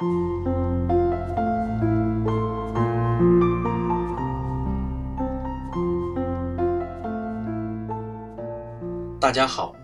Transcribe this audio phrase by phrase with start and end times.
[0.00, 0.06] 大
[9.30, 9.76] 家好，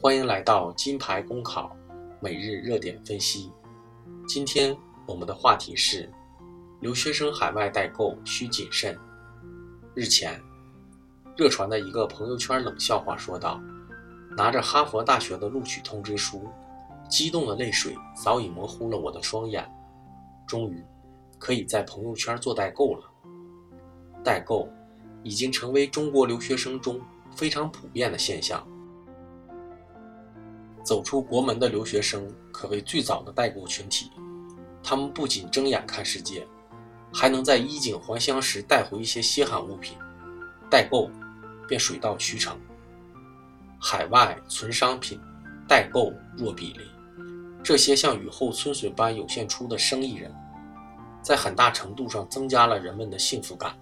[0.00, 1.76] 欢迎来到金牌公考
[2.20, 3.50] 每日热点分析。
[4.28, 6.08] 今天我们的话题是：
[6.80, 8.96] 留学生海外代购需谨慎。
[9.94, 10.40] 日前，
[11.36, 13.60] 热传的一个朋友圈冷笑话说道
[14.38, 16.48] ：“拿着哈佛大学的录取通知书，
[17.08, 19.68] 激动的泪水早已模糊了我的双眼。
[20.46, 20.84] 终于，
[21.38, 23.10] 可以在朋友圈做代购了。
[24.22, 24.68] 代购
[25.22, 27.00] 已经成为中国留学生中
[27.34, 28.66] 非常普遍的现象。”
[30.84, 34.12] 走出国门的留学生可谓最早的代购群体，
[34.84, 36.46] 他们不仅睁眼看世界，
[37.12, 39.98] 还能在衣锦还乡时带回一些稀罕物品，
[40.70, 41.10] 代购
[41.66, 42.56] 便水到渠成。
[43.80, 45.20] 海外存商品，
[45.66, 46.86] 代购若比邻，
[47.66, 50.32] 这些像雨后春笋般涌现出的生意人，
[51.20, 53.72] 在很大程度上增加了人们的幸福感。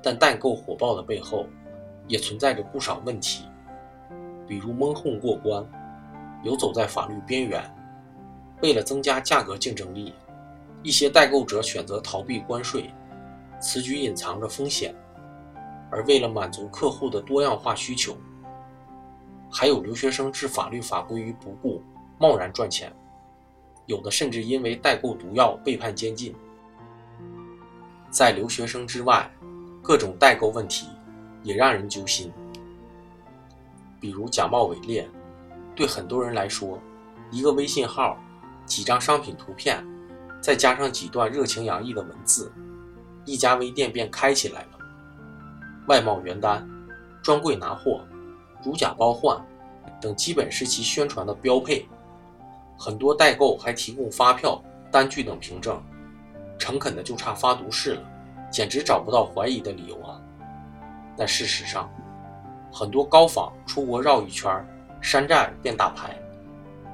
[0.00, 1.48] 但代购火爆的背后，
[2.06, 3.48] 也存在着不少问题，
[4.46, 5.68] 比如蒙混过关。
[6.44, 7.68] 游走在法律边缘，
[8.62, 10.14] 为了增加价格竞争力，
[10.84, 12.94] 一些代购者选择逃避关税，
[13.60, 14.94] 此举隐藏着风险；
[15.90, 18.16] 而为了满足客户的多样化需求，
[19.50, 21.82] 还有留学生置法律法规于不顾，
[22.26, 22.90] 贸然赚钱，
[23.84, 26.34] 有的甚至因为代购毒药被判监禁。
[28.08, 29.30] 在留学生之外，
[29.82, 30.88] 各种代购问题
[31.42, 32.32] 也让人揪心，
[34.00, 35.06] 比如假冒伪劣。
[35.76, 36.80] 对很多人来说，
[37.30, 38.16] 一个微信号、
[38.64, 39.84] 几张商品图片，
[40.40, 42.50] 再加上几段热情洋溢的文字，
[43.26, 44.78] 一家微店便开起来了。
[45.88, 46.66] 外贸原单、
[47.22, 48.02] 专柜拿货、
[48.64, 49.38] 如假包换
[50.00, 51.86] 等，基本是其宣传的标配。
[52.78, 55.80] 很多代购还提供发票、单据等凭证，
[56.58, 58.02] 诚恳的就差发毒誓了，
[58.50, 60.20] 简直找不到怀疑的理由啊！
[61.16, 61.88] 但事实上，
[62.72, 64.50] 很多高仿出国绕一圈。
[65.00, 66.18] 山寨变大牌，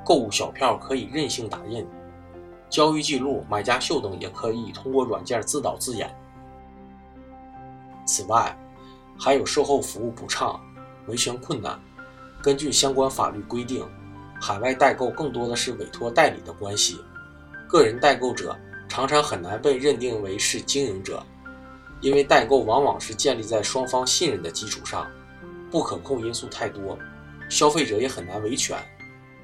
[0.05, 1.87] 购物小票可以任性打印，
[2.69, 6.13] 交易记录、买家秀等也可以通过软件自导自演。
[8.05, 8.53] 此外，
[9.17, 10.61] 还有售后服务不畅、
[11.07, 11.79] 维权困难。
[12.43, 13.87] 根据相关法律规定，
[14.41, 16.99] 海外代购更多的是委托代理的关系，
[17.69, 18.59] 个人代购者
[18.89, 21.23] 常常很难被认定为是经营者，
[22.01, 25.07] 因为代购往往是建立在双方信任的基础上，
[25.71, 26.99] 不可控因素太多。
[27.51, 28.79] 消费者也很难维权，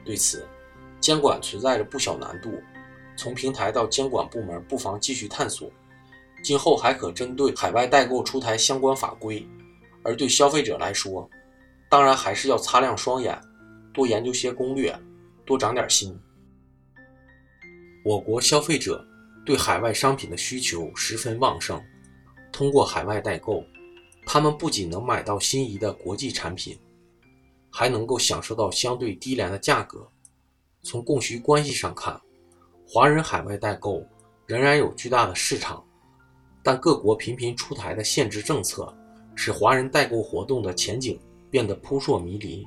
[0.05, 0.47] 对此，
[1.01, 2.51] 监管存在着不小难度。
[3.17, 5.71] 从平台到监管部门，不妨继续探索。
[6.43, 9.47] 今后还可针对海外代购出台相关法规。
[10.05, 11.29] 而对消费者来说，
[11.89, 13.37] 当然还是要擦亮双眼，
[13.97, 14.97] 多研究些攻略，
[15.47, 16.17] 多长点心。
[18.05, 19.03] 我国消费者
[19.45, 21.83] 对海外商品的需求十分旺盛，
[22.53, 23.65] 通过海外代购，
[24.27, 26.79] 他们不仅能买到心仪的国际产品。
[27.69, 30.09] 还能够享受到相对低廉的价格。
[30.83, 32.19] 从供需关系上看，
[32.89, 34.03] 华人海外代购
[34.47, 35.85] 仍然有巨大的市场，
[36.63, 38.91] 但各国频频出台的限制政策，
[39.35, 41.21] 使华人代购活动的前景
[41.51, 42.67] 变得扑朔迷离。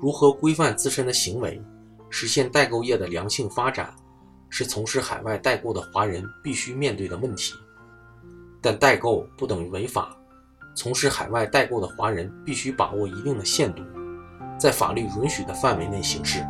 [0.00, 1.60] 如何规范自身的行为，
[2.10, 3.94] 实现代购业的良性发展，
[4.48, 7.54] 是从事海外代购的华人必须面对的问题。
[8.60, 10.16] 但代购不等于违法，
[10.74, 13.82] 从事海外代购的华人必须把握一定的限度。
[14.58, 16.44] 在法律允许的范围内行事。